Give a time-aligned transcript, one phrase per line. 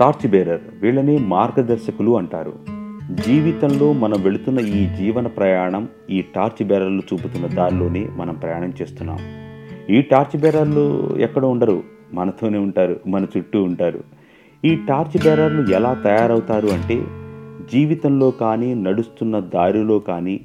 [0.00, 2.52] Torch bearer వీళ్ళని మార్గదర్శకులు అంటారు.
[3.26, 9.18] జీవితంలో మనం వెళుతున్న ఈ జీవన ప్రయాణం ఈ టార్చ్ బేరర్లు చూపుతున్న దారిలోనే మనం ప్రయాణం చేస్తున్నాం.
[9.90, 11.82] ఈ టార్చ్ బేరర్లు ఎక్కడ ఉండరు
[12.12, 14.00] మనతోనే ఉంటారు మన చుట్టూ ఉంటారు.
[14.64, 16.96] ఈ టార్చ్ బేరర్లు ఎలా తయారవుతారు అంటే
[17.72, 20.40] జీవితంలో కానీ నడుస్తున్న దారిలో కానీ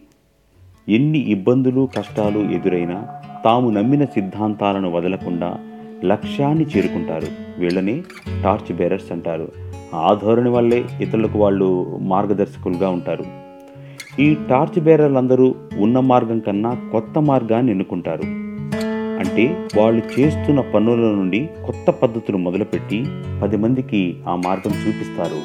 [0.89, 3.07] ఎన్ని ఇబ్బందులు కష్టాలు ఎదురైనా
[3.45, 5.59] తాము నమ్మిన సిద్ధాంతాలను వదలకుండా
[6.03, 7.27] లక్ష్యాన్ని చేరుకుంటారు.
[7.59, 8.03] వీళ్ళని
[8.43, 9.51] టార్చ్ బేరర్స్ అంటారు.
[9.95, 13.25] ఆ ధోరణి వల్లే ఇతరులకు వాళ్ళు మార్గదర్శకులుగా ఉంటారు.
[14.19, 18.21] ఈ టార్చ్ బేరర్లందరూ ఉన్న మార్గం కన్నా కొత్త మార్గాన్ని ఎన్నుకుంటారు.
[19.17, 23.05] అంటే వాళ్ళు చేస్తున్న పనుల నుండి కొత్త పద్ధతులు మొదలుపెట్టి
[23.41, 25.39] పది మందికి ఆ మార్గం చూపిస్తారు.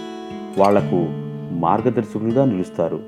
[0.61, 1.07] వాళ్ళకు
[1.55, 3.01] మార్గదర్శకులుగా నిలుస్తారు.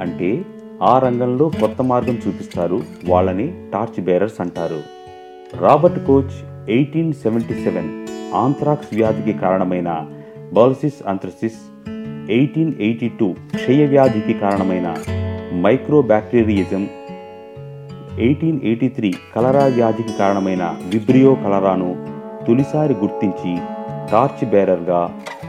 [0.00, 0.44] అంటే
[0.82, 2.82] ఆ రంగంలో కొత్త మార్గం చూపిస్తారు.
[3.08, 4.80] వాళ్ళని టార్చ్ బేరర్స్ అంటారు.
[5.56, 7.90] Robert Koch eighteen seventy seven
[8.34, 9.90] anthrax వ్యాధికి కారణమైన
[10.52, 11.60] బాల్సిస్ అంథ్రసిస్
[12.30, 14.88] ఎయిటీన్ ఎయిటీ టూ క్షయ వ్యాధికి కారణమైన
[15.62, 16.82] mycobacterium
[18.18, 21.90] eighteen eighty three cholera వ్యాధికి కారణమైన విబ్రియో కలరాను
[22.46, 23.52] తొలిసారి గుర్తించి
[24.12, 25.00] టార్చ్ బేరర్గా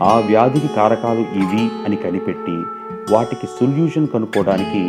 [0.01, 2.57] ఆ వ్యాధికి కారకాలు ఇవి అని కనిపెట్టి
[3.13, 4.83] వాటికి సొల్యూషన్ కనుక్కోవడానికి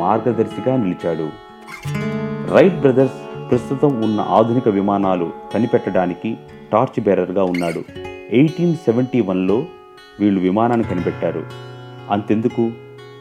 [0.00, 1.26] మార్గదర్శిగా నిలిచాడు.
[2.54, 3.18] రైట్ బ్రదర్స్
[3.52, 6.36] ప్రస్తుతం ఉన్న ఆధునిక విమానాలు కనిపెట్టడానికి
[6.72, 7.82] టార్చ్ బేరర్గా ఉన్నాడు.
[8.30, 9.64] ఎయిటీన్ సెవెంటీ వన్లో
[10.20, 11.46] వీళ్ళు విమానాన్ని కనిపెట్టారు.
[12.10, 12.70] అంతెందుకు?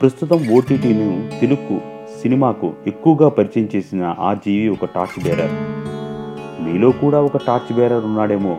[0.02, 1.82] ప్రస్తుతం ఓటీటీను తెలుగు
[2.22, 5.52] సినిమాకు ఎక్కువగా పరిచయం చేసిన ఆ జీవి ఒక టార్చ్ బేరర్.
[6.64, 8.58] మీలో కూడా ఒక టార్చ్ బేరర్ ఉన్నాడేమో.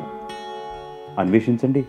[1.18, 1.84] అన్వేషించండి.